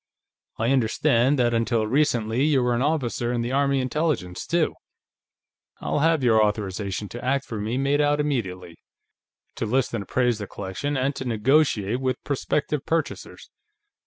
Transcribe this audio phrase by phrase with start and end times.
[0.57, 4.73] "I understand that, until recently, you were an officer in the Army Intelligence, too....
[5.79, 8.77] I'll have your authorization to act for me made out immediately;
[9.57, 13.51] to list and appraise the collection, and to negotiate with prospective purchasers.